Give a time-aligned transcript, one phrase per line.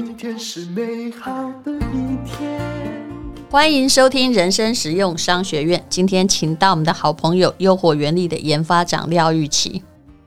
[0.00, 2.60] 今天是美好的一天。
[3.50, 5.84] 欢迎收听人生实用商学院。
[5.90, 9.82] 今天请到我们的好朋友诱惑原理的研发长廖玉琪。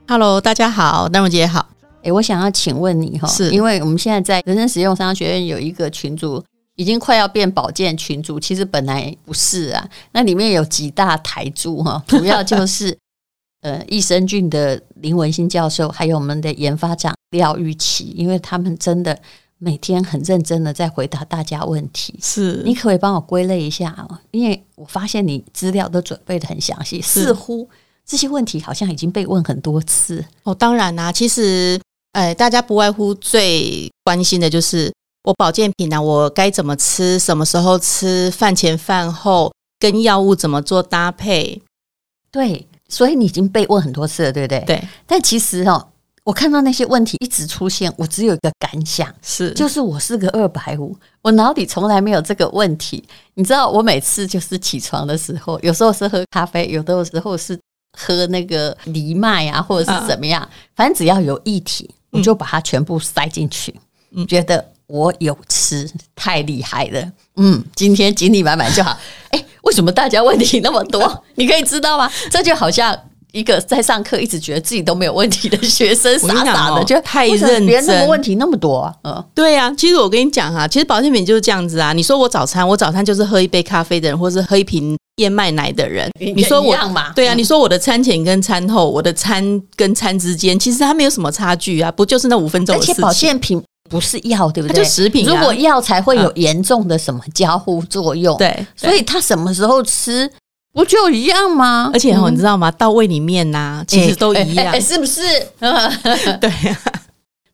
[0.06, 1.70] Hello，大家好，丹荣姐好。
[2.02, 6.44] 哎，我想要请问你哈，是因为我们现在在人生实用商学院有一个群组，
[6.76, 9.88] 已经快要变保健群组，其实本来不是啊。
[10.12, 12.94] 那里面有几大台柱哈， 主要就是
[13.62, 19.18] 呃益生菌的林文新教授，还有我们的研发长廖玉琪，因为他们真的。
[19.64, 24.18] 每天很认真的在回答大家问题，是你可以帮我归类一下哦？
[24.32, 27.68] 因为我发现你资料都准备的很详细，似乎
[28.04, 30.52] 这些问题好像已经被问很多次哦。
[30.52, 31.80] 当然啦、啊，其实，
[32.10, 41.62] 呃，大家不外乎最关心的就是我保健品啊，我该怎么吃，什么时候吃，饭前饭后跟药物怎么做搭配？
[42.32, 44.64] 对，所以你已经被问很多次了，对不对？
[44.66, 44.88] 对。
[45.06, 45.90] 但其实哦。
[46.24, 53.02] 我看到那些问题一直出现，我只有一个感想，是就是我是个二百五，我脑里从来没有这个问题。
[53.34, 57.58] 你知道，我每次就是起床的时候，有时候是喝咖啡，有的时候是
[57.98, 63.74] 喝那个藜麦啊，或者是怎么样，反正只要有液体，我就把它全部塞进去。
[64.12, 67.12] 嗯，觉得我有吃，太厉害了。
[67.34, 68.96] 嗯，今天精力满满就好。
[69.30, 71.24] 哎，为什么大家问题那么多？
[71.34, 72.08] 你可以知道吗？
[72.30, 72.96] 这就好像。
[73.32, 78.94] 一个在上课一直觉得自己都没有问题的学生，傻傻的就太认真，别人那么问题那么多啊？
[79.04, 79.74] 嗯，对呀、啊。
[79.76, 81.92] 其实我跟你讲哈，其实保健品就是这样子啊。
[81.92, 86.10] 你说我早餐，我早餐就是喝一杯咖啡的人，或是喝一瓶燕麦奶的人。
[86.20, 86.76] 你说我
[87.14, 92.94] 对啊，你说我的餐前跟餐后，我的餐跟餐之间，其实它没有什么差距啊，不就是那五分钟的事情？
[92.94, 94.74] 而且保健品不是药，对不对？
[94.76, 95.32] 它就食品、啊。
[95.32, 100.30] 如果药才会有严重的什么交互作用，对、嗯，所以他什么时候吃？
[100.72, 101.90] 不就一样吗？
[101.92, 102.70] 而且你知道吗？
[102.70, 105.20] 到胃里面呐、啊，其实都一样，欸欸欸、是不是？
[106.40, 107.02] 对呀、啊。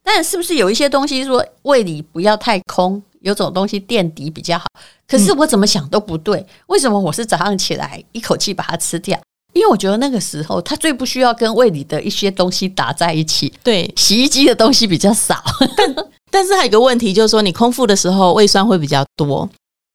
[0.02, 4.64] 但是不是有一些东西说胃里不要太空，有种东西垫底比较好？
[5.06, 6.45] 可是我怎么想都不对。
[6.68, 9.18] 为什么我是早上起来一口气把它吃掉？
[9.55, 13.52] 因为我觉得那个时候它最不需要跟胃里的一些东西打在一起。
[13.62, 15.42] 对，洗衣机的东西比较少。
[15.77, 15.95] 但
[16.30, 19.48] 但是还有一个问题，就是说你空腹的时候胃酸会比较多。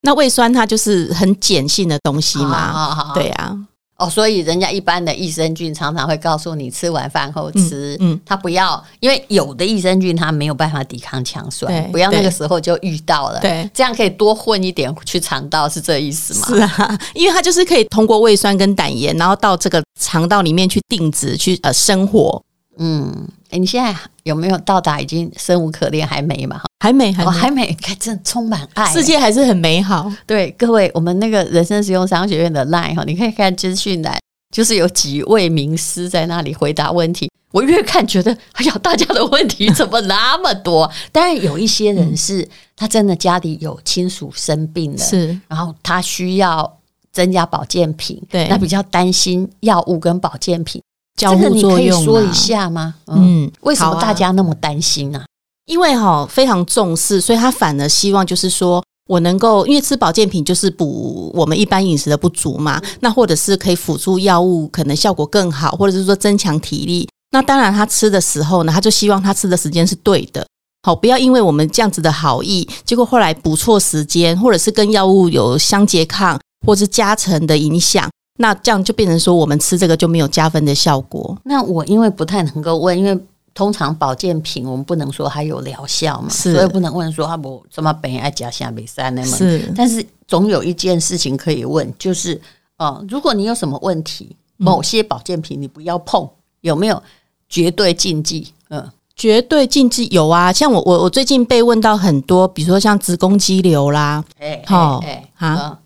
[0.05, 3.57] 那胃酸它就是很碱性的东西嘛，好好好，对啊，
[3.97, 16.47] 哦，所以人家一般的益生菌常常会告诉你吃完饭后吃，嗯，他不要，因为有的益生菌它没有办法抵抗强酸，不要那个时候就遇到了，对，这样可以多混一点去肠道，是这意思吗？
[16.47, 22.43] 是啊， 因为它就是可以通过胃酸跟胆盐，然后到这个肠道里面去定植去呃生活，
[22.77, 23.25] 嗯。
[23.53, 26.61] 欸、你现在有没有到达已经生无可恋还没嘛？
[26.79, 30.11] 还没，还没，哦、还没，看真的充满爱，世界还是很美好。
[30.25, 34.17] 对各位，我们那个人生实用商学院的 line 哈，你可以看资讯栏，
[34.53, 37.29] 就是有几位名师在那里回答问题。
[37.51, 40.91] 我越看觉得，哎呀，大家的问题怎么那么多？
[41.11, 46.79] 当然有一些人是他真的家里有亲属生病了，是，然后他需要
[47.11, 50.81] 增加保健品，对，那比较担心药物跟保健品。
[51.15, 52.95] 交互作用，你可以说一下吗？
[53.07, 55.23] 嗯，为什么大家那么担心呢？
[55.65, 67.07] 因为哈非常重视，所以他反而希望就是说我能够，因为吃保健品就是补我们一般饮食的不足嘛，那或者是可以辅助药物，可能效果更好，或者是说增强体力。
[67.31, 70.45] 那当然他吃的时候呢，他就希望他吃的时间是对的，
[70.83, 78.09] 好，不要因为我们这样子的好意，结果后来补错时间，或者是跟药物有相拮抗，或者是加成的影响。
[78.37, 81.37] 那这样就变成说，我们吃这个就没有加分的效果。
[81.43, 83.17] 那我因为不太能够问，因为
[83.53, 89.37] 通常保健品我们不能说它有疗效嘛，是，所以不能问说它不什么本爱加下比赛那么。
[89.37, 92.41] 是，但是总有一件事情可以问，就是
[92.77, 96.27] 呃，如果你有什么问题，某些保健品你不要碰，
[96.61, 97.01] 有没有
[97.47, 98.51] 绝对禁忌？
[98.69, 105.77] 嗯，绝对禁忌有啊，像我我我最近被问到很多，比如说像子宫肌瘤啦，哎，好，哎，啊。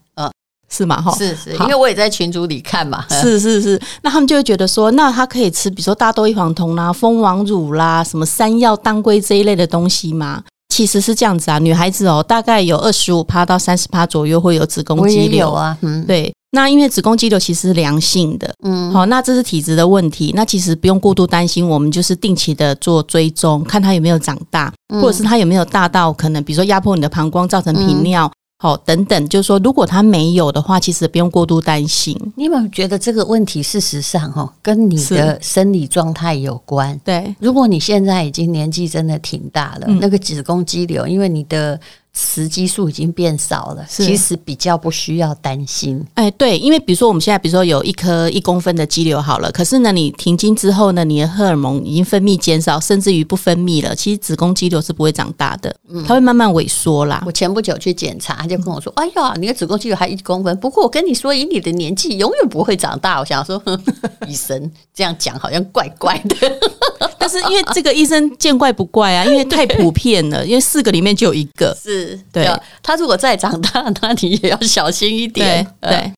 [0.69, 1.01] 是吗？
[1.01, 3.05] 哈，是是，因为我也在群组里看嘛。
[3.09, 10.43] 是是是，那他们就会觉得说，那他可以吃，比如说大豆异黄酮啦、蜂王乳啦、什么山药、当归这一类的东西吗？
[10.69, 15.77] 其实是这样子啊，女孩子哦，大概有二十五趴到三十趴左右会有子宫肌瘤啊。
[15.81, 16.31] 嗯，对。
[16.51, 24.71] 那因为子宫肌瘤其实是良性的，嗯，好，那这是体质的问题，那其实不用过度担心，我们就是定期的做追踪，看它有没有长大，
[25.01, 28.31] 或者是它有没有大到可能，比如说压迫你的膀胱，造成频尿。
[28.59, 32.19] 好，等等，就是说，如果他没有的话，其实不用过度担心。
[32.35, 36.99] 你有没有觉得这个问题事实上哈，跟你的生理状态有关？
[37.03, 41.79] 对，如果你现在已经年纪真的挺大了，嗯、那个子宫肌瘤，因为你的
[42.17, 46.03] 雌激素已经变少了，其实比较不需要担心。
[46.15, 55.75] 哎，对，因为比如说我们现在，比如说有一颗一公分的肌瘤好了，可是呢，你停经之后呢，你的荷尔蒙已经分泌减少，甚至于不分泌了，其实子宫肌瘤是不会长大的，
[56.07, 57.21] 它会慢慢萎缩啦。
[57.27, 66.35] 我前不久去检查，他就跟我说：“哎呀，你的子宫肌瘤还一公分，不过我跟你说，以你的年纪，永远不会长大。”我想说，呵 呵医生这样讲好像怪怪的。
[67.19, 72.47] 但是因为这个医生见怪不怪啊，因为太普遍了，因为四个里面就有一个 是对。
[72.83, 75.63] 他如果再长大，那你也要小心一点。
[75.79, 76.13] 对，对。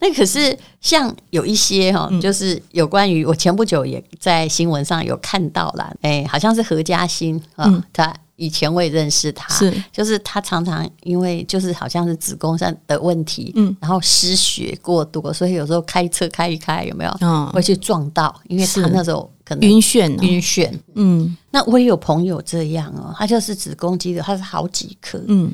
[0.00, 9.72] 那可是像有一些哈，就是有关于我前不久也在新闻上有看到了，哎，好像是何嘉欣啊，他以前我也认识他，是。
[9.92, 25.52] 就是他常常因为就是好像是子宫上的问题，嗯，然后失血过多，所以有时候开车开一开有没有，嗯，会去撞到，因为他那时候可能晕眩，晕眩，嗯，那我也有朋友这样哦，他就是子宫肌瘤，他是好几颗，嗯。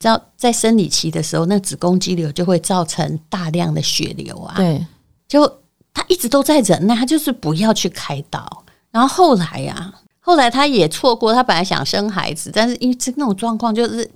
[0.00, 4.54] 知道在生理期的时候，那子宫肌瘤就会造成大量的血流啊。
[4.56, 4.86] 对，
[5.26, 5.44] 就
[5.92, 8.64] 他一直都在忍耐，他就是不要去开刀。
[8.92, 14.08] 然后后来呀、啊，后来他也错过，他本来想生孩子，但是因为这那种状况，就是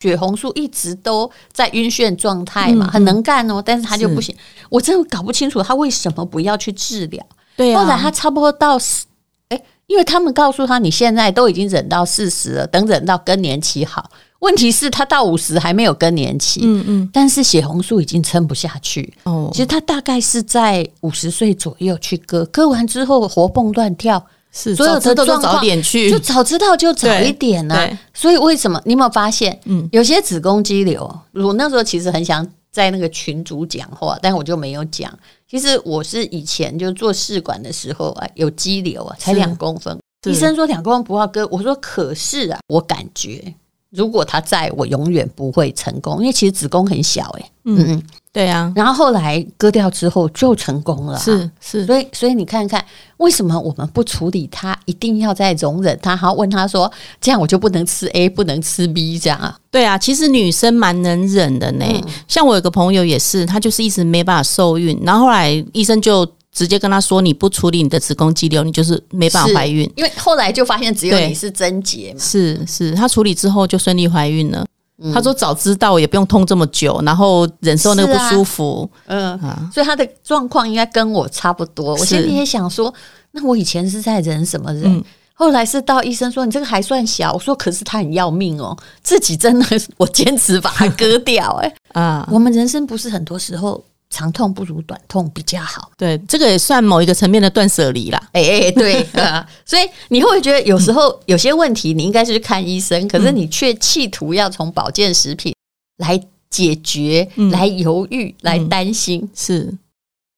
[0.00, 4.34] 血红素一直都在晕眩状态嘛，嗯、很能干哦，但是他就不行。
[4.68, 7.24] 我真的搞不清楚他为什么不要去治疗。
[7.58, 9.04] 对、啊，后来他差不多到四，
[9.48, 14.10] 哎，因为他们告诉他，你现在都已经忍到四十了，等忍到更年期好。
[14.38, 19.12] 问题是，他到五十还没有更年期，嗯嗯，但是血红素已经撑不下去。
[19.24, 27.98] 哦，其实他大概是在五十岁左右去割，割完之后活蹦乱跳，是所有的状况早点去，就早知道就早一点呢、啊。
[28.14, 29.58] 所以为什么你有没有发现？
[29.64, 32.46] 嗯，有些子宫肌瘤，我那时候其实很想
[32.78, 35.12] 在那个群主讲话，但我就没有讲。
[35.48, 39.98] 其实我是以前就做试管的时候啊，有肌瘤啊，才两公分，
[40.28, 43.52] 医生说两公分不要割，我说可是啊，我感觉。
[43.90, 47.52] 如果他在我永远不会成功，因为其实子宫很小诶、欸。
[47.64, 48.02] 嗯嗯，
[48.32, 48.72] 对啊。
[48.76, 51.86] 然后后来割掉之后就成功了，是是。
[51.86, 52.84] 所以所以你看看，
[53.16, 56.16] 为什么我们不处理它，一定要再容忍它？
[56.16, 56.90] 好，问他说，
[57.20, 59.58] 这样我就不能吃 A，不能吃 B，这样啊？
[59.70, 61.84] 对啊，其实女生蛮能忍的呢。
[61.88, 66.26] 嗯、像我有个朋友也是，她就是一直没办法受孕，然后后来医生就。
[66.52, 69.90] 直接跟他说，你不处理你的子宫肌瘤，你就是没办法怀孕。
[69.96, 72.20] 因为后来就发现只有你是贞洁嘛。
[72.20, 74.66] 是是，他处理之后就顺利怀孕了。
[75.00, 78.90] 嗯、他说早知道也不用痛这么久，然后忍受那个不舒服。
[79.06, 81.92] 啊、嗯，啊、所以他的状况应该跟我差不多。
[81.94, 82.92] 我现在也想说，
[83.30, 84.92] 那我以前是在忍什么忍？
[84.92, 85.04] 嗯、
[85.34, 89.66] 后来是到医生说你这个还算小，我说可是他很要命哦，自己真的
[89.96, 91.52] 我坚持把它割掉。
[91.62, 93.80] 哎 啊，我们人生不是很多时候。
[94.10, 98.18] 长痛不如短痛比较好，对，这个也算某一个层面的断舍离啦。
[98.32, 105.54] 哎哎、欸，对 啊，所以你会不会觉得有时候有些问题你应该是去看医生，嗯、可是你却企图要从保健食品
[105.98, 106.18] 来
[106.48, 109.20] 解决，嗯、来犹豫，来担心。
[109.22, 109.74] 嗯、是，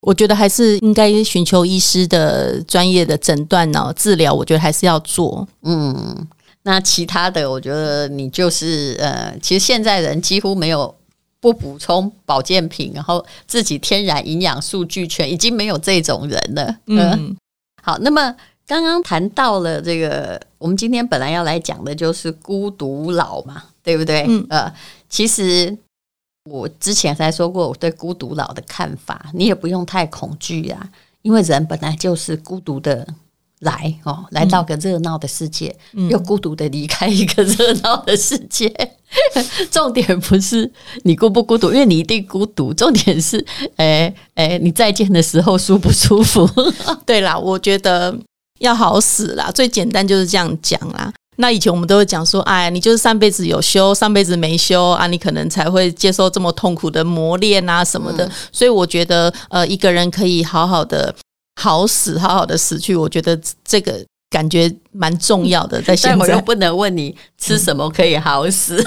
[0.00, 4.34] 我觉得还是应该寻求医师的专业的诊断呢，治疗。
[4.34, 5.46] 我觉得还是要做。
[5.62, 6.26] 嗯，
[6.64, 10.93] 那其他的，我觉得你就是呃，其实现在人几乎没有。
[11.40, 16.76] 不补充保健品，然后自己天然营养素俱全，已经没有这种人了。
[16.87, 17.37] 嗯，
[17.82, 18.34] 好，那么
[18.66, 24.26] 刚刚谈到了这个，我们今天本来要来讲的就是孤独老嘛，对不对？
[24.28, 24.72] 嗯，呃，
[25.08, 25.76] 其实
[26.44, 30.90] 我之前才说过我对孤独老的看法，你也不用太恐惧啊，
[31.22, 33.06] 因为人本来就是孤独的。
[33.61, 38.67] 来哦，来到个热闹的世界，嗯、又孤独的离开一个热闹的世界。
[39.35, 40.71] 嗯、 重点不是
[41.02, 42.73] 你孤不孤独，因为你一定孤独。
[42.73, 43.45] 重点是，
[43.76, 46.49] 哎哎，你再见的时候舒不舒服？
[47.05, 48.17] 对啦，我觉得
[48.61, 51.12] 要好死啦，最简单就是这样讲啦。
[51.37, 58.25] 那以前我们都会讲说，哎，你就是上辈子有修，上辈子没修啊，你可能才会接受这么痛苦的磨练啊什么的。
[58.26, 61.14] 嗯、所以我觉得，呃，一个人可以好好的。
[61.61, 65.83] 好死，好好的死去，我觉得这个感觉蛮重要的。
[65.83, 68.83] 在现在，我又不能问你吃什么可以好死，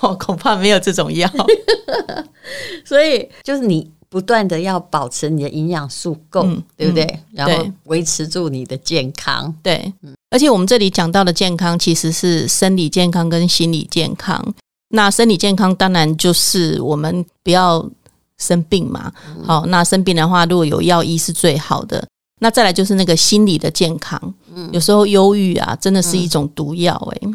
[0.00, 1.30] 我、嗯、恐怕没有这种药。
[2.82, 7.04] 所以，就是你不断的要保持你的营养素够，嗯、对不对？
[7.04, 9.54] 嗯、然后维持住你的健康。
[9.62, 9.92] 对，
[10.30, 14.42] 而且我们这里讲到的健康，其实是生理健康跟心理健康。
[14.90, 17.86] 那生理健康当然就是我们不要。
[18.38, 19.12] 生病嘛，
[19.44, 22.06] 好，那生病的话，如果有药医是最好的。
[22.40, 27.28] 那再来就是那个心理的健康，嗯，有时候忧郁啊，真的是一种毒药诶，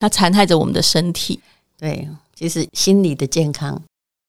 [0.00, 1.38] 它残害着我们的身体。
[1.78, 3.80] 对，其实心理的健康，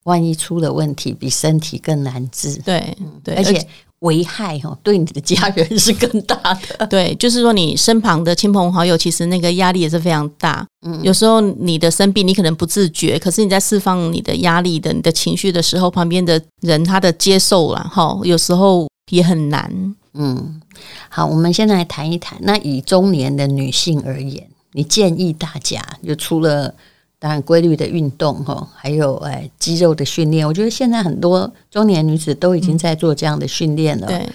[0.03, 2.55] 万一出了问题，比身体更难治。
[2.59, 3.67] 对，对，而且
[3.99, 6.87] 危害哈，对你的家人是更大的。
[6.87, 10.65] 对，就是说你身旁的亲朋好友，其实那个压力也是非常大。
[10.85, 19.95] 嗯，有时候你的生病，你可能不自觉，可是你在释放你的压力的、你的情绪的时候，旁边的人他的接受了哈，有时候也很难。
[20.13, 20.61] 嗯，
[21.09, 26.73] 好，我们现在来谈一谈，那以中年的女性而言，你建议大家就除了。
[27.21, 34.25] 当然，规律的运动哈，还有哎肌肉的训练，我觉得现在很多中年女子都已经在做这样的训练了，对，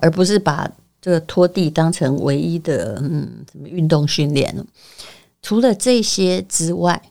[0.00, 4.54] 而不是把这个拖地当成唯一的嗯什么运动训练。
[5.42, 7.02] 除了这些之外，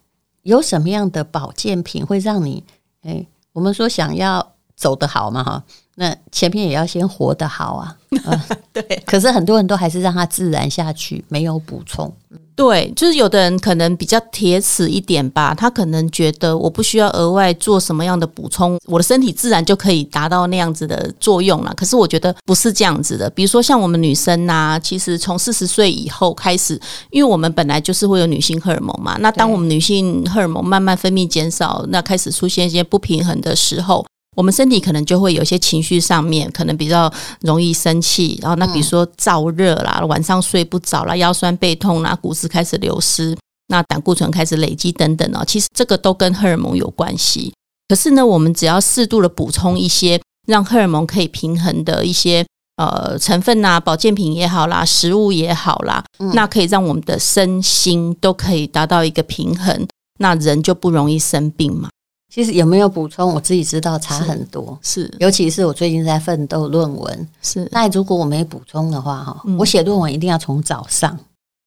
[0.44, 2.64] 有什么样的保健品会让你
[3.02, 5.64] 哎，我们说想要走得好嘛哈，
[5.96, 7.98] 那前面也要先活得好啊。
[8.72, 12.14] 对，可是很多人都还是让它自然下去，没有补充。
[12.58, 21.72] 对，就是有的人可能比较铁齿一点吧，他可能觉得我不需要额外做什么样的补充，我的身体自然就可以达到那样子的作用了。
[21.78, 23.30] 可是我觉得不是这样子的。
[23.30, 34.04] 比如说像我们女生呐、啊，其实从四十岁以后开始，因为我们本来就是会有女性荷尔蒙嘛，那当我们女性荷尔蒙慢慢分泌减少，那开始出现一些不平衡的时候。
[34.38, 43.36] 我们身体可能就会有一些情绪上面，可能比较容易生气，然后那比如说燥热啦，晚上睡不着啦，腰酸背痛啦，骨质开始流失，
[43.70, 47.52] 那胆固醇开始累积等等哦，其实这个都跟荷尔蒙有关系。
[47.88, 56.04] 可是呢，我们只要适度的补充一些让荷尔蒙可以平衡的一些呃成分呐，保健品也好啦，食物也好啦，
[56.36, 59.88] 那可以让我们的身心都可以达到一个平衡，
[60.20, 61.90] 那人就不容易生病嘛。
[62.30, 64.78] 其实有没有补充，我自己知道差很多。
[64.82, 67.28] 是，是尤其是我最近在奋斗论文。
[67.42, 71.18] 是，那如果我没补充的话，哈、嗯，我写论文一定要从早上。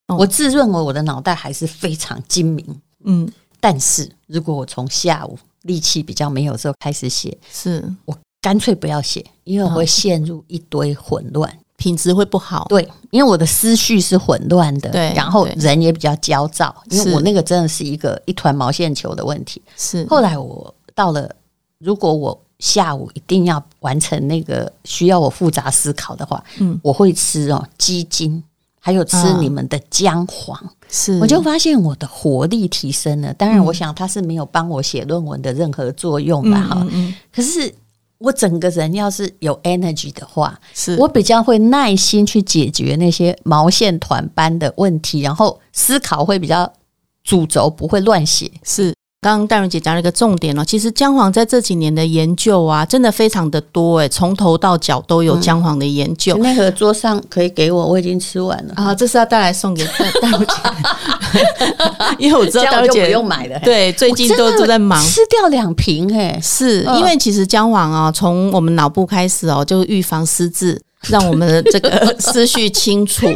[0.08, 2.80] 哦、我自认为我的脑袋还是非常精明。
[3.04, 11.50] 嗯，但是如果我从下午力气比较没有的时候开始写，是我干脆不要写，因为我会陷入一堆混乱。
[11.80, 19.62] 嗯品质会不好，对，因为我的思绪是混乱的，对，然后人也比较焦躁，因为我那个真的是一个一团毛线球的问题。
[19.78, 21.34] 是，后来我到了，
[21.78, 28.44] 如果我下午一定要完成那个需要我复杂思考的话，嗯，我会吃哦鸡精，
[28.78, 33.32] 还有吃你们的姜黄，是，我就发现我的活力提升了。
[33.32, 36.86] 当然，我想它是没有帮我写论文的任何作用的哈，
[37.34, 37.74] 可是。
[38.20, 46.70] 我整个人要是有 energy 的话，是我比较会耐心去解决那些毛线团般的问题，然后思考会比较
[47.24, 48.50] 主轴，不会乱写。
[48.62, 48.94] 是。
[49.22, 56.34] 刚刚淡如姐讲了一个重点哦，其实姜黄在这几年的研究啊，真的非常的多诶，从头到脚都有姜黄的研究。
[56.38, 58.72] 嗯、那个桌上可以给我，我已经吃完了。
[58.76, 59.84] 啊，这是要带来送给
[60.22, 60.54] 淡如姐，
[62.16, 73.26] 因为我知道淡如姐不用买的，对，最近都都在忙，吃掉两瓶诶，是因为其实姜黄啊，从我们脑部开始哦，就预防失智， 让我们的这个思绪清楚，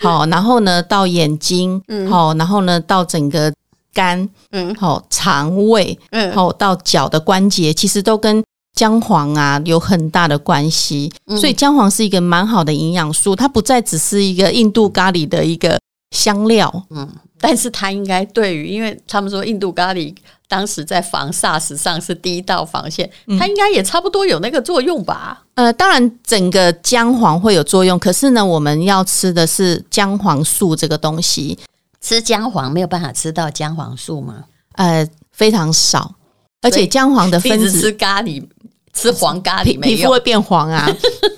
[0.00, 3.52] 好，然后呢到眼睛，好，然后呢到整个。
[3.94, 11.10] 肝，嗯，好，肠胃，嗯，好，到脚的关节，其实都跟姜黄啊有很大的关系。
[11.26, 15.78] 嗯、所以姜黄是一个蛮好的营养素，它不再只是一个印度咖喱的一个
[16.10, 17.08] 香料，嗯，
[17.40, 20.14] 但是它应该对于，因为他们说印度咖喱
[20.48, 23.08] 当时在防 SARS 上是第一道防线，
[23.38, 25.42] 它应该也差不多有那个作用吧？
[25.54, 31.56] 呃，当然整个姜黄会有作用，可是呢，我们要吃的是姜黄素这个东西。
[32.04, 34.44] 吃姜黄没有办法吃到姜黄素吗？
[34.74, 36.14] 呃，非常少，
[36.60, 38.46] 而且姜黄的分子吃咖喱
[38.92, 40.86] 吃黄咖喱皮肤会变黄啊。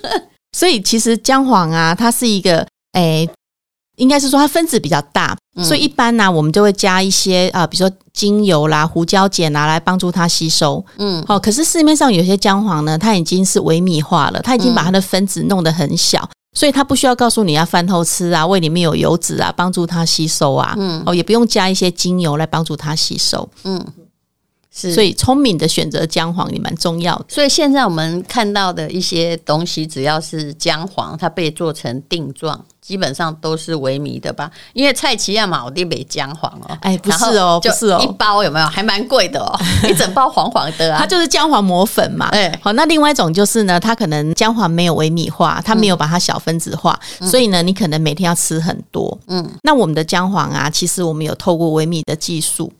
[0.51, 2.57] 所以其实姜黄啊，它是一个
[2.93, 3.29] 诶、欸，
[3.95, 10.83] 应该是说它分子比较大，嗯、所以一般呢、啊，我们就会加一些啊、呃，比如说精油啦、胡椒碱啊，来帮助它吸收。
[10.97, 16.27] 嗯，好，可是市面上有些姜黄呢，它已经是微米化了，它已经把它的分子弄得很小。
[16.57, 20.73] 嗯所以它不需要告诉你要饭后吃啊，胃里面有油脂啊，帮助它吸收啊。
[20.75, 23.47] 嗯，哦，也不用加一些精油来帮助它吸收。
[23.63, 23.85] 嗯，
[24.77, 24.93] 是。
[24.93, 27.25] 所以聪明的选择姜黄也蛮重要的。
[27.27, 32.63] 所以现在我们看到的一些东西，只要是姜黄，它被做成定状。
[32.79, 36.77] 基本上都是微米的吧，因为菜奇亚嘛，我得买姜黄哦。
[36.79, 38.65] 哎，不是哦，不是哦，一包有没有？
[38.65, 39.53] 还蛮贵的哦，
[39.89, 40.99] 一整包黄黄的啊。
[41.01, 42.27] 它就是姜黄磨粉嘛。
[42.27, 49.19] 哎，好，那另外一种就是呢，它可能姜黄没有微米化，它没有把它小分子化，嗯、所以呢，你可能每天要吃很多。
[49.27, 52.71] 嗯，那我们的姜黄啊，其实我们有透过微米的技术，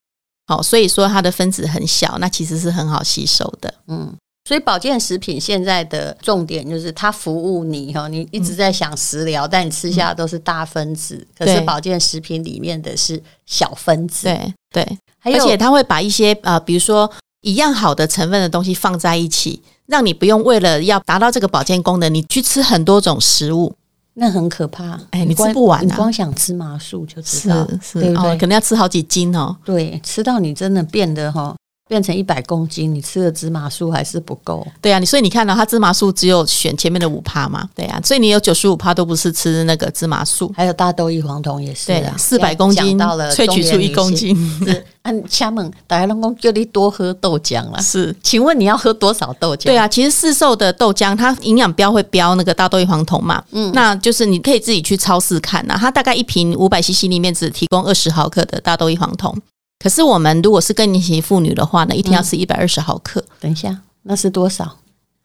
[0.48, 3.74] 好，所以说它的分子很小，那其实是很好吸收的。
[3.88, 4.16] 嗯。
[4.48, 14.24] 所以保健食品现在的重点就是它服务你哈，你一直在想食疗，嗯、但你吃下的都是大分子，嗯、可是保健食品里面的是小分子。
[14.24, 17.12] 对对，还而且它会把一些呃，比如说
[17.42, 23.75] 一样好的成分的东西放在一起，让你不用为了要达到这个保健功能，你去吃很多种食物，
[24.19, 25.00] 那很可怕。
[25.12, 28.31] 哎，你吃不完啊，你光想吃麻素就知道，是是对不对？
[28.31, 29.55] 哦，可能要吃好几斤哦。
[29.63, 31.55] 对，吃到你真的变得哈。
[31.88, 34.65] 变成一百公斤，你吃的芝麻素还是不够。
[34.82, 37.67] 对啊，你所以你看到它芝麻素只有选前面的五趴嘛？
[37.74, 44.36] 对啊，所以你有九十五趴都不是吃那个芝麻素，还有大豆异黄酮也是啊，四百公斤萃取出一公斤。
[44.65, 47.82] 是，按家门大家都讲叫你多喝豆浆了。
[47.82, 49.65] 是，请问你要喝多少豆浆？
[49.65, 59.34] 对啊，其实市售的豆浆它营养标会标那个大豆异黄酮嘛，嗯，那就是你可以自己去超市看呐，它大概一瓶五百 CC 里面只提供二十毫克的大豆异黄酮。
[59.79, 63.24] 可是我们如果是更年期妇女的话呢，一天要吃一百二十毫克。
[63.39, 64.77] 等一下，那是多少？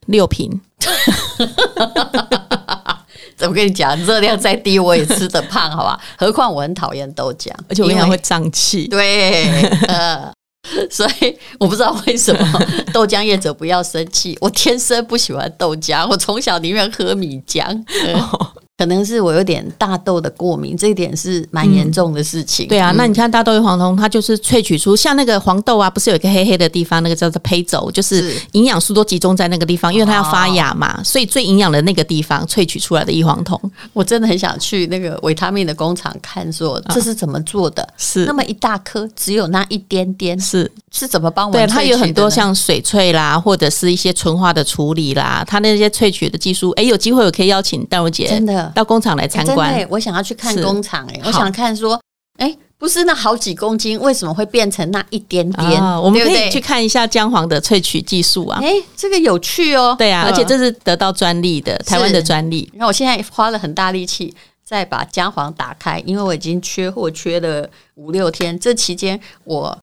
[0.07, 0.61] 六瓶。
[3.37, 3.97] 怎么跟你讲？
[4.05, 5.99] 热量再低我也吃得胖，好吧？
[6.17, 8.87] 何况我很讨厌豆浆，而且我经常会胀气。
[8.91, 9.45] 对，
[9.89, 10.33] 呃，
[10.91, 14.39] 所以我不知道为什么豆浆业者不要生气。
[14.41, 17.65] 我天生不喜欢豆浆，我从小宁愿喝米浆。
[18.15, 22.67] 哦可能是我有点大豆的过敏，这一点是蛮严重的事情。
[22.67, 33.57] 嗯、对啊，那你看大豆异黄酮，它就是萃取出像那个黄豆啊，不是有一个黑黑的地方，那个叫做胚轴，就是营养素都集中在那个地方，因为它要发芽嘛，所以最营养的那个地方萃取出来的异黄酮，
[33.93, 37.89] 我真的很想去那个维他命的工厂看，说这是怎么做的？
[37.97, 41.65] 是那么一大颗，只有那一点点，是是怎么帮我们？
[41.65, 48.72] 对，它有很多像水萃啦，或者是一些纯化的处理啦，它那些萃取的技术，哎，有机会我可以邀请戴茹姐真的。
[48.73, 52.01] 到工厂来参观，欸，我想要去看工厂哎，我想看说，
[52.39, 55.81] 哎，欸，不是那好几公斤，为什么会变成那一点点？
[55.81, 58.59] 啊，我们可以去看一下姜黄的萃取技术啊！
[58.61, 59.95] 哎，欸，这个有趣哦。
[59.99, 62.69] 对啊，而且这是得到专利的，台湾的专利。
[62.73, 69.79] 然后我现在花了很大力气再把姜黄打开，因为我已经缺货缺了五六天，这期间我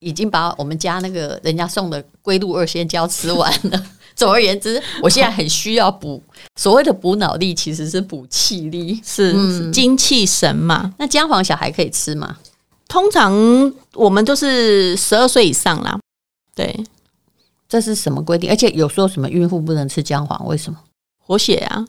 [0.00, 3.82] 已经把我们家那个人家送的龟鹿二仙胶吃完了。
[4.14, 6.22] 总而言之，我现在很需要补。
[6.56, 10.92] 所谓的补脑力，其实是补气力，是、嗯、精气神嘛。
[10.98, 12.36] 那姜黄小孩可以吃吗？
[12.88, 13.32] 通常
[13.94, 15.98] 我们都是十二岁以上啦。
[16.54, 16.84] 对，
[17.68, 18.50] 这是什么规定？
[18.50, 20.46] 而且有说什么孕妇不能吃姜黄？
[20.46, 20.78] 为什么？
[21.24, 21.84] 活血啊！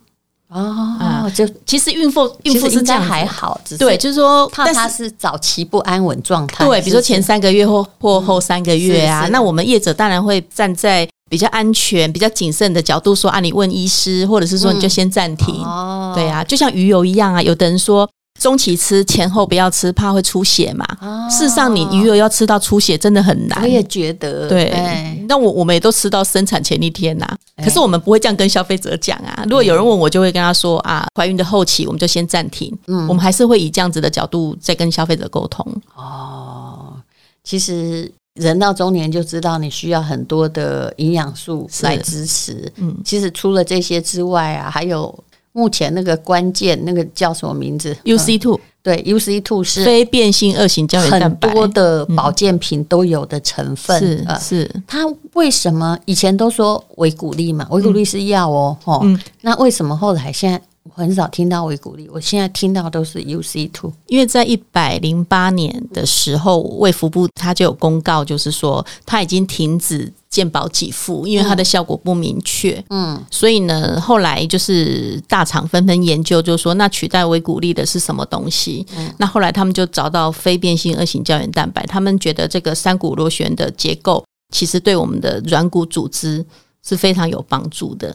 [0.47, 6.63] 哦，就其实孕妇孕妇是这样还好，对，就是说怕她是早期不安稳状态。
[6.63, 11.05] 对，比如说前三个月或或后三个月啊，那我们业者当然会站在。
[11.33, 15.55] 比较安全、比较谨慎的角度说啊，你问医师，或者是说你就先暂停。
[16.13, 18.07] 对啊，就像鱼油一样啊，有的人说
[18.39, 20.85] 中期吃，前后不要吃，怕会出血嘛。
[21.01, 23.63] 哦、事实上，你鱼油要吃到出血真的很难。
[23.63, 24.69] 我也觉得，对。
[24.69, 29.43] 哎、那我我们也都吃到生产前一天呐、啊，可是我们不会这样跟消费者讲啊。
[29.45, 32.71] 如果有人问我，就会跟他说啊，怀孕的后期我们就先暂停。
[32.85, 35.65] 嗯，我们还是会以这样子的角度再跟消费者沟通。
[35.95, 36.93] 哦，
[37.43, 38.11] 其实。
[38.35, 42.71] 人到中年就知道你需要很多的营养素来支持。
[42.77, 53.99] 嗯，其实除了这些之外啊，还有目前那个关键那个叫什么名字？UC two，对，UC two 是非变性二型胶原蛋白，很多的保健品都有的成分。
[53.99, 55.01] 是是，它
[55.33, 57.67] 为什么以前都说维骨力嘛？
[57.69, 60.59] 维骨力是药哦，哦，那为什么后来现在？
[60.83, 72.83] 我很少听到维骨力，我现在听到都是 UC two，因为在一百零八年的时候，卫福部他就有公告，就是说他已经停止健保给付，因为它的效果不明确。
[72.89, 78.85] 嗯，所以呢，后来就是大厂纷纷研究，就是说那取代维骨力的是什么东西？
[78.97, 84.21] 嗯，那后来他们就找到非变性二型胶原蛋白，他们觉得这个三股螺旋的结构
[84.53, 86.45] 其实对我们的软骨组织
[86.85, 88.13] 是非常有帮助的。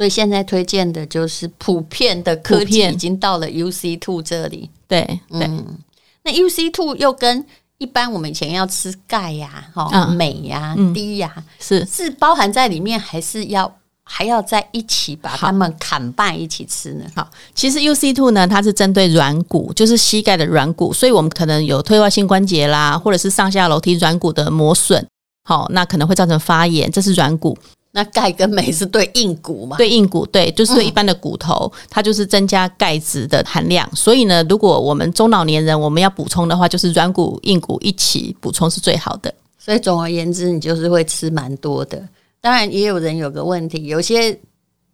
[0.00, 5.42] 所以现在推荐的就是普遍的科技已经到了 UC two 这里，对对。
[5.42, 5.78] 嗯，
[6.22, 7.44] 那 UC two 又跟
[7.76, 11.84] 一般我们以前要吃钙呀、哈镁呀、D 呀，是。
[11.84, 13.70] 是包含在里面，还是要
[14.02, 17.04] 还要在一起把它们砍半一起吃呢？
[17.14, 25.06] 好，其实 UC two 呢，它是针对软骨，就是膝盖的软骨，所以我们可能有退化性关节啦，或者是上下楼梯软骨的磨损，
[25.44, 27.58] 好，那可能会造成发炎，这是软骨。
[27.92, 29.76] 那钙跟镁是对硬骨嘛？
[29.76, 33.88] 对硬骨，对，就是对一般的骨头，嗯、它就是增加钙质的含量。
[33.96, 39.34] 所以呢，如果我们中老年人我们要补充的话，就是软骨、硬骨一起补充是最好的。
[39.58, 42.00] 所以总而言之，你就是会吃蛮多的。
[42.40, 44.38] 当然，也有人有个问题，有些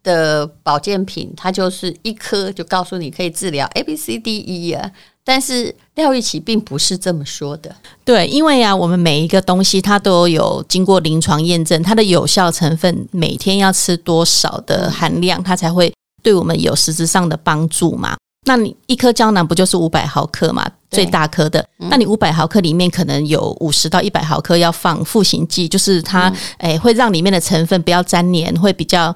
[0.02, 4.90] 的保健品它就是一颗就告诉你可以治疗 A、B、C、D、E 啊。
[5.28, 18.16] 但是廖玉琪并不是这么说的，对，因为啊，我们每一个东西它都有经过临床验证，它的有效成分每天要吃多少的含量，它才会对我们有实质上的帮助嘛。
[18.46, 20.64] 那你一颗胶囊不就是五百毫克嘛？
[20.88, 29.12] 最大颗的，嗯、那你五百毫克里面可能有五十到一百毫克要放复形剂，就是它诶、嗯欸、会让里面的成分不要粘黏，会比较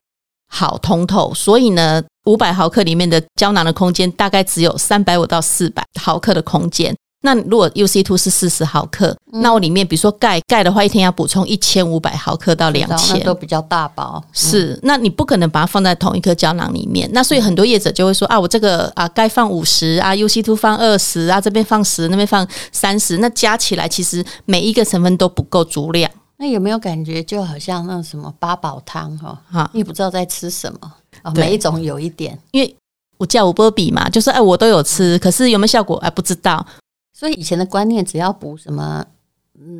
[0.48, 1.32] 好通透。
[1.32, 6.94] 所以呢，五百毫克里面的胶囊的空间大概只有三百五到四百毫克的空间。
[7.22, 14.22] 那如果 UC Two 是四十毫克，嗯、那我里面比如说钙，钙的话一天要补充一千五百毫克到两千，都比较大包。
[14.32, 17.10] 是，那你不可能把它放在同一颗胶囊里面。
[17.12, 26.10] 那所以很多业者就会说啊，我这个啊钙放五十啊，UC Two 放二十啊，这边放十，那边放三十，那加起来其实每一个成分都不够足量。
[26.38, 29.38] 那有没有感觉就好像那什么八宝汤哈？
[29.52, 30.78] 哈，你不知道在吃什么
[31.22, 31.32] 啊？
[31.34, 32.76] 每一种有一点，因为
[33.18, 36.66] 我叫我波比嘛，就是哎，我都有吃，可是有没有效果哎，不知道。
[37.12, 39.04] 所以以前的观念，只要补什么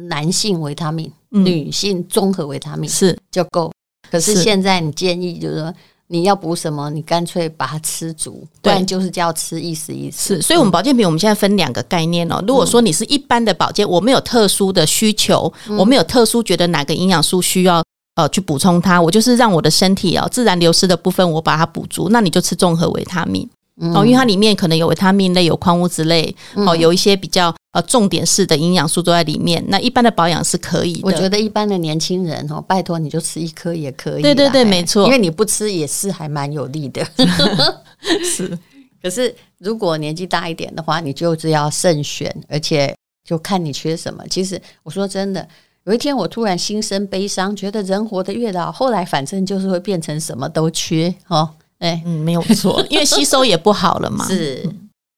[0.08, 3.72] 男性维他命、嗯、女性综合维他命是就够。
[4.10, 5.72] 可是现在你建议就是说，
[6.08, 10.34] 你要补什么，你干脆把它吃足，不然就是叫吃意思意思。
[10.34, 12.44] 是，所以我们保健品我们现在分两个概念哦。
[12.46, 17.82] 如果说你是一般的保健，我没有特殊的需求，我没有特殊觉得哪个营养素需要
[18.20, 23.48] 呃去补充它，我就是让我的身体哦自然流失的部分我把它补足，那你就吃综合维他命。
[23.94, 29.64] 哦，因为它里面可能有维他命类、有矿物质类，哦，有一些比较呃重点式的营养素都在里面。
[29.68, 31.00] 那一般的保养是可以的。
[31.04, 34.22] 我觉得一般的年轻人哦，拜托你就吃一颗也可以。
[34.22, 37.02] 对对对，没错，因为你不吃也是还蛮有利的。
[38.22, 38.58] 是，
[39.02, 42.94] 可是如果年纪大一点的话，你就是要慎选，而且
[43.26, 44.22] 就看你缺什么。
[44.28, 45.48] 其实我说真的，
[45.84, 51.48] 有一天我突然心生悲伤，觉得人活得越老，后来反正就是会变成什么都缺哦。
[51.78, 54.24] 哎，嗯，没有错，因为吸收也不好了嘛。
[54.28, 54.68] 是，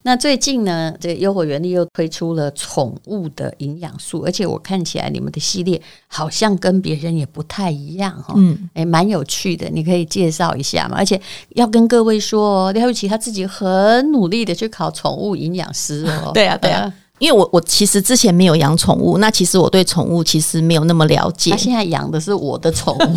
[0.04, 8.34] 那最近呢，这个优活原力又推出了宠物的营养素，而且我看起来你们的系列好像跟别人也不太一样哈。
[8.36, 10.96] 嗯，哎，蛮有趣的，你可以介绍一下嘛。
[10.96, 11.20] 而且
[11.56, 16.30] 要跟各位说，廖玉琪他自己很努力的去考宠物营养师哦。
[16.34, 16.92] 对啊，对啊。
[17.22, 21.52] 因为我我其实之前没有养宠物，那其实我对宠物其实没有那么了解。
[21.52, 23.16] 他现在养的是我的宠物，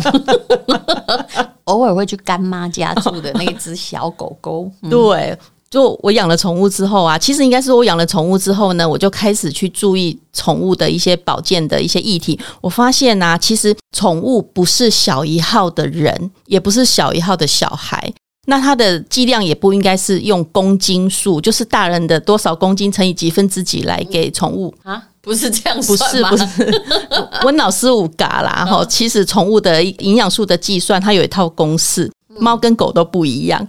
[1.64, 4.70] 偶尔会去干妈家住的那只小狗狗。
[4.82, 5.36] 嗯、对，
[5.68, 12.38] 就我养了宠物之后啊，其实应该是我养了宠物之后呢，我就开始去注意宠物的一些保健的一些议题。
[12.60, 18.14] 我发现啊，其实宠物不是小一号的人，也不是小一号的小孩。
[18.46, 25.02] 那它的剂量也不应该是用公斤数，就是大人的多少公斤乘以几分之几来给宠物啊？
[25.20, 26.30] 不是这样算吗？
[26.30, 26.82] 不是不是，
[27.44, 28.84] 温老师五嘎啦哈。
[28.84, 33.66] 其实宠物的营养素的计算，它有一套公式，猫跟狗都不一样。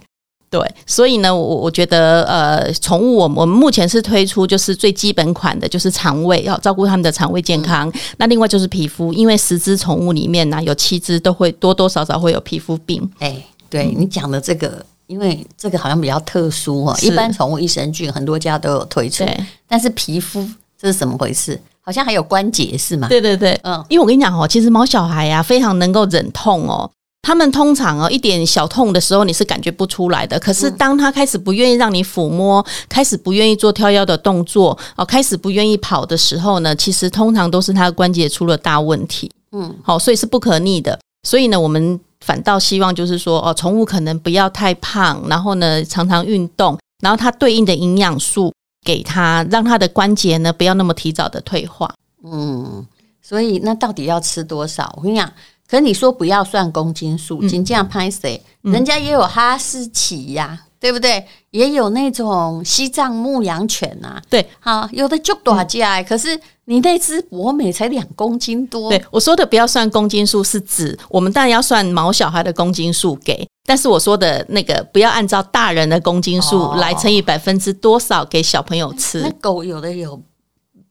[0.48, 7.88] 对，所以呢，我我觉得呃，宠物我们我们目前是推出就是最基本款的，就是肠胃要照顾它们的肠胃健康。
[7.88, 13.10] 嗯、那另外就是皮肤，因为十只宠物里面呢，有七只都会多多少少会有皮肤病。
[13.18, 13.44] 哎。
[13.70, 16.96] 对你讲的这个，因为这个好像比较特殊哦。
[17.02, 19.24] 一般宠物益生菌很多家都有推出，
[19.66, 20.46] 但是皮肤
[20.80, 21.60] 这是怎么回事？
[21.80, 23.08] 好像还有关节是吗？
[23.08, 26.90] 对对对，嗯，因为我跟你讲哦，其实毛小孩呀非常能够忍痛哦。
[27.22, 39.30] 他们通常哦一点小痛的时候你是感觉不出来的，可是当他开始不愿意让你抚摸，开始不愿意做跳跃的动作哦，开始不愿意跑的时候呢，其实通常都是他的关节出了大问题。
[39.52, 40.98] 嗯，好，所以是不可逆的。
[41.22, 41.98] 所以呢，我们。
[42.28, 48.52] 反倒希望就是说，哦，宠物可能不要太胖，然后呢，常常运动，然后它对应的营养素
[48.84, 51.90] 给它，让它的关节呢不要那么提早的退化。
[52.22, 52.86] 嗯，
[53.22, 54.92] 所以那到底要吃多少？
[54.98, 55.32] 我跟你讲，
[55.66, 58.38] 可是你说不要算公斤数，仅这样拍谁？
[58.60, 60.66] 人家也有哈士奇呀。
[60.80, 61.26] 对不对？
[61.50, 68.90] 也有那种西藏牧羊犬呐、啊，对，好，有的就大家，可是你那只博美才两公斤多。
[68.90, 79.20] 对，我说的不要算公斤数，是指我们当然要算毛小孩的公斤数给，但是我说的那个不要按照大人的公斤数来乘以百分之多少给小朋友吃。
[79.20, 80.20] 那狗有的有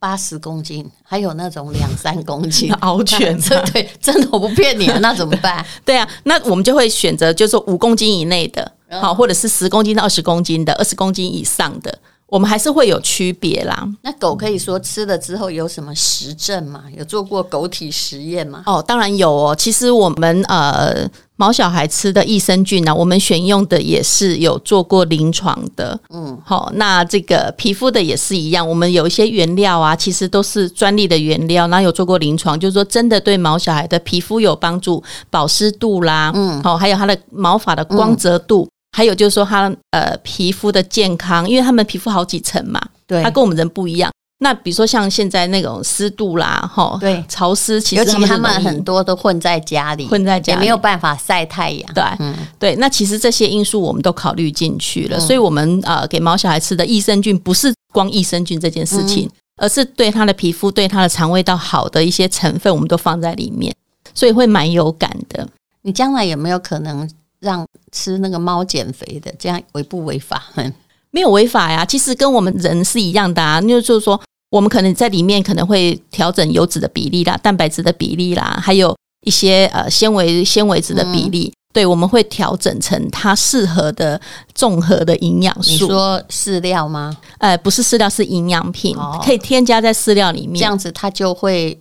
[0.07, 3.37] 八十公斤，还有那种两三公斤 獒犬，
[3.73, 5.65] 对，真的我不骗你，那怎么办？
[5.83, 8.71] 对啊，那我们就会选择就是五公斤以内的。
[8.89, 13.87] 好，或者是十公斤到二十公斤的，二十公斤以上的，我们还是会有区别啦。
[14.01, 16.83] 那狗可以说吃了之后有什么实证吗？
[16.97, 18.63] 有做过狗体实验吗？
[18.65, 19.55] 哦，当然有哦。
[19.55, 21.09] 其实我们呃。
[21.39, 44.11] 毛小孩吃的益生菌呢、啊，我们选用的也是有做过临床的，嗯，好，那这个皮肤的也是一样，我们有一些原料啊，其实都是专利的原料，然后有做过临床，就是说真的对毛小孩的皮肤有帮助，保湿度啦，嗯，好，还有它的毛发的光泽度，嗯、还有就是说他呃皮肤的健康，因为他们皮肤好几层嘛，对，它跟我们人不一样。
[44.39, 51.93] 那比如说像现在那种湿度啦，哈，对，潮湿，其实他们们很多都混在家里，混在家没有办法晒太阳。
[51.93, 52.75] 对，嗯，对。
[52.77, 59.31] 那其实这些因素我们都考虑进去了，嗯所以我们呃给毛小孩吃的益生菌不是光益生菌这件事情，嗯
[59.61, 63.71] 而是对他的皮肤、对他的肠胃道好的一些成分，我们都放在里面，
[64.15, 65.47] 所以会蛮有感的。
[65.83, 69.33] 你将来有没有可能让吃那个猫减肥的？
[69.37, 70.43] 这样违不违法？
[71.11, 73.59] 没有违法呀，其实跟我们人是一样的啊。
[73.61, 74.19] 那就是说，
[74.49, 78.95] 我们可能在里面可能会调整油脂的比例啦、蛋白质的比例啦，还有
[79.25, 81.51] 一些呃纤维纤维质的比例。
[81.53, 84.19] 嗯、对，我们会调整成它适合的
[84.53, 85.71] 综合的营养素。
[85.71, 87.15] 你说饲料吗？
[87.37, 90.59] 呃，不是饲料，是营养品，哦、可以添加在饲料里面。
[90.59, 91.79] 这样子它就会。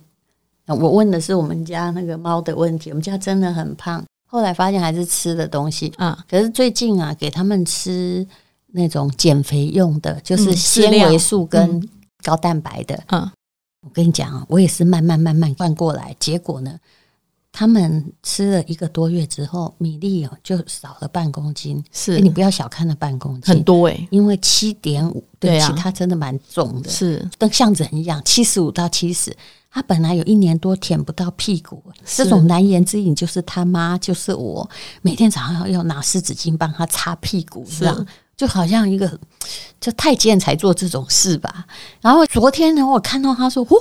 [0.67, 2.89] 我问的是我们家那个猫的问题。
[2.89, 6.23] 我们家真的很胖，后来发现还是吃的东西啊。
[6.29, 8.27] 可是最近啊，给他们吃。
[8.71, 11.81] 那种减肥用的，就是纤维素跟
[12.21, 13.01] 高蛋白的。
[13.07, 13.31] 嗯，嗯
[13.83, 16.77] 我跟你讲啊，我也是慢慢慢慢换过来，结果呢，
[17.51, 21.81] 他们吃了一个多月之后，米粒哦就少了半公斤。
[21.93, 29.35] 是、欸，你不要小看了半公斤，很多诶、欸，因为七点五，对啊，它真的蛮重的，是跟像人一样，七十五到七十。
[29.77, 34.67] 他本来有一年多舔不到屁股，这种难言之隐就是他妈，就是我，
[35.03, 38.07] 每天早上要要拿湿纸巾帮他擦屁股，是这样。
[38.35, 39.19] 就好像一个
[39.79, 41.65] 就太监才做这种事吧。
[42.01, 43.77] 然后昨天呢，我看到他说：“哦，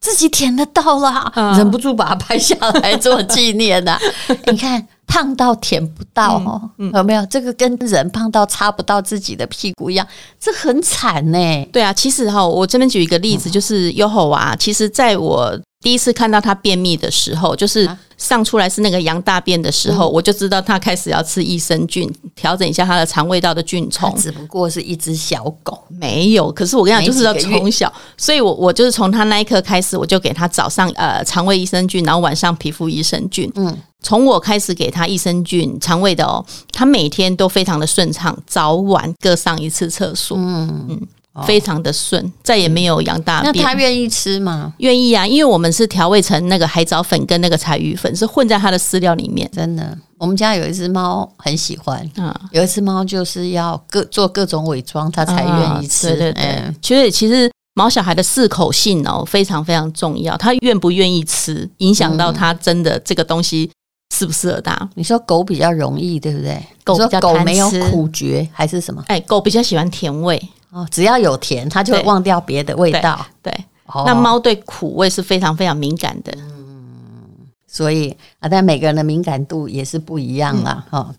[0.00, 4.00] 自己舔得到了，嗯、忍不住把它拍下来做纪念呐、啊。
[4.28, 7.26] 欸 ”你看胖到舔不到哦，嗯嗯、有没有？
[7.26, 10.06] 这个跟人胖到擦不到自己的屁股一样，
[10.38, 11.68] 这很惨呢。
[11.72, 14.54] 对啊，其实哈，我这边举一个例子，就是优厚啊。
[14.54, 17.88] 其实在我第一次看到他便秘的时候，就是。
[18.18, 24.12] 上出来是那个羊大便的时候，嗯、我就知道他开始要吃益生菌，调整一下他的肠胃道的菌丛。
[24.16, 26.50] 只不过是一只小狗，没有。
[26.50, 33.48] 可是我跟你讲，就是要从小，所以我我就是从他那一刻开始，我就给他早上呃肠胃益生菌，然后晚上皮肤益生菌。
[33.54, 40.36] 嗯，从我开始给他益生菌肠胃的哦，他每天都非常的顺畅，早晚各上一次厕所。
[40.36, 41.00] 嗯嗯。
[41.46, 43.54] 非常的顺，再也没有羊大便。
[43.54, 44.72] 那他愿意吃吗？
[44.78, 49.48] 愿意啊，因为我们是调味成那个海藻粉跟那个柴鱼粉，是混在他的饲料里面。
[49.52, 56.08] 真的，我们家有一只猫很喜欢，嗯，有一只猫就是要各做各种伪装，它才愿意吃。
[56.08, 63.70] 啊、对对对，嗯、其实其实毛小孩的适口性哦非常非常重要，他愿不愿意吃，影响到他真的这个东西
[64.12, 64.74] 适不适合他。
[64.80, 66.60] 嗯、你说狗比较容易，对不对？
[66.82, 69.04] 狗比较狗没有苦觉还是什么？
[69.06, 70.42] 哎，狗比较喜欢甜味。
[70.70, 73.24] 哦，只要有甜，它就会忘掉别的味道。
[73.42, 76.32] 对，对哦、那猫对苦味是非常非常敏感的。
[76.36, 77.24] 嗯，
[77.66, 80.84] 所以啊，但每个人的敏感度也是不一样啦。
[80.90, 81.14] 哈、嗯哦，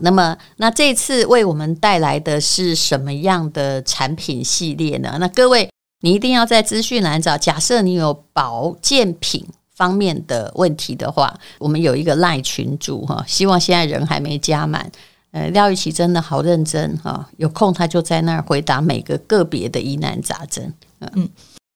[0.00, 5.16] 那么那这次为我们带来的是什么样的产品系列呢？
[5.20, 7.38] 那各位，你一定要在资讯栏找。
[7.38, 14.90] 假设你有保健品方面的问题的话，我们有一个赖群主哈，希望现在人还没加满。
[15.32, 20.72] 呃，廖玉琪真的好认真哈，有空他就在那儿回答每个个别的疑难杂症。
[21.00, 21.28] 嗯，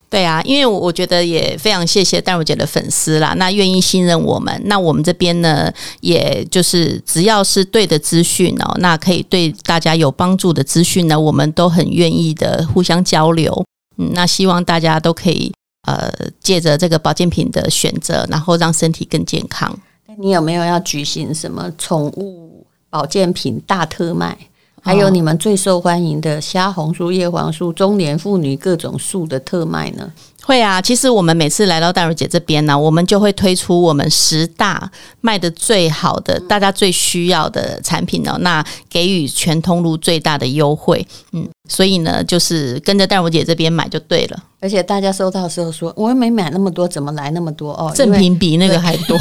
[0.08, 13.64] 对啊，因为我觉得也非常谢谢戴茹姐的粉丝啦，那愿意信任我们，那我们这边呢，也就是只要是对的资讯哦，那可以对大家有帮助的资讯呢，我们都很愿意的互相交流。
[13.98, 15.52] 嗯，那希望大家都可以
[15.86, 16.10] 呃，
[16.40, 19.78] 借着这个保健品的选择，然后让身体更健康。
[20.18, 22.66] 你有没有要举行什么宠物？
[22.92, 24.36] 保健品大特卖，
[24.82, 30.12] 还有你们最受欢迎的虾红素、叶黄素、中年妇女各种素的特卖呢？
[30.44, 34.90] 会啊，其实我们每次来到戴茹姐这边呢，我们就会推出我们十大
[35.22, 41.06] 卖的最好的、大家最需要的产品哦，那给予全通路最大的优惠。
[41.32, 44.44] 嗯，所以呢，就是跟着戴茹姐这边买就对了。
[44.60, 47.90] 而且大家收到的时候说，我又没买那么多，怎么来那么多哦？
[47.94, 49.18] 赠品比那个还多。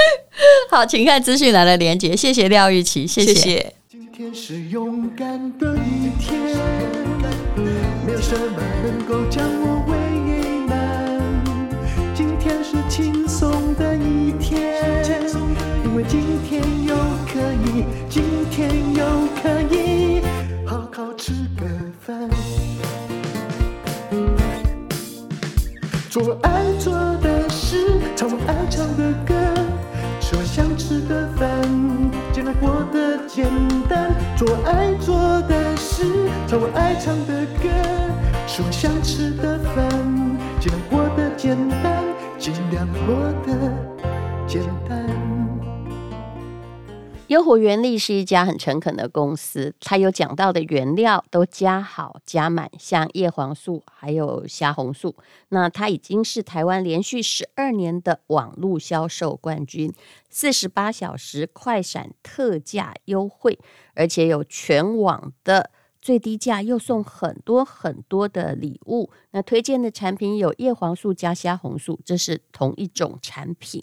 [0.70, 2.16] 好，请看资讯栏的连接。
[2.16, 3.34] 谢谢廖玉琪，谢谢。
[3.34, 3.74] 谢谢。
[3.88, 6.40] 今天是勇敢的一天，
[8.06, 9.44] 没有什么能够将
[36.88, 37.68] 爱唱的歌。
[38.46, 39.90] 吃我想吃的饭，
[40.58, 42.02] 尽量过得简单，
[42.38, 45.06] 尽量过得简单。
[47.26, 55.14] 优活原力是一家很诚恳的公司，它有讲到的原料都加好加满，像叶黄素还有虾红素。
[55.50, 59.92] 那它已经是台湾连续十二年的网络销售冠军，
[60.30, 63.58] 四十八小时快闪特价优惠，
[63.94, 65.70] 而且有全网的
[66.08, 69.10] 最低价，又送很多很多的礼物。
[69.32, 73.82] 那推荐的产品有叶黄素加虾红素，这是同一种产品。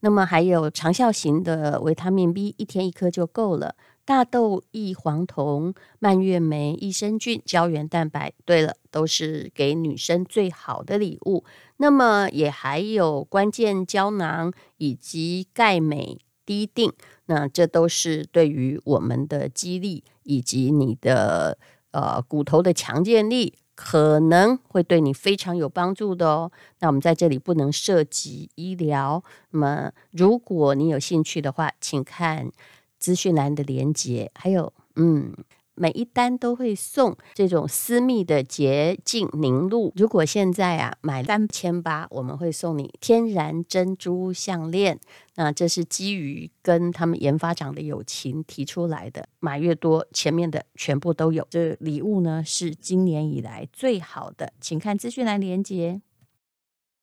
[0.00, 3.74] 那么还有长效型的维他命 B，一天一颗就够了。
[4.06, 11.44] 大豆异黄酮、蔓越莓、益生菌、胶原蛋白，对了，都是给女生最好的礼物。
[11.76, 16.18] 那么也还有关键胶囊以及钙镁
[16.58, 16.92] 一定，
[17.26, 21.58] 那这都是对于我们的肌力以及你的
[21.92, 23.54] 呃骨头的强健力。
[23.82, 26.52] 可能会对你非常有帮助的哦。
[26.80, 29.24] 那我们在这里不能涉及医疗。
[29.52, 32.50] 那么，如果你有兴趣的话，请看
[32.98, 34.30] 资讯栏的连接。
[34.34, 35.34] 还有，嗯。
[35.80, 39.90] 每一单都会送这种私密的洁净凝露。
[39.96, 45.00] 如果现在啊买三千八，我们会送你天然珍珠项链。
[45.36, 49.26] 那这是基于跟他们研发长的友情提出来的。
[49.38, 51.46] 买越多，前面的全部都有。
[51.48, 56.02] 这礼物呢是今年以来最好的，请看资讯栏连接。